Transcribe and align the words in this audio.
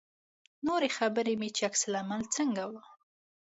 نورې 0.67 0.89
خبرې 0.97 1.33
مې 1.39 1.49
چې 1.55 1.61
عکس 1.67 1.81
العمل 1.87 2.21
څنګه 2.35 2.63
و. 2.71 2.73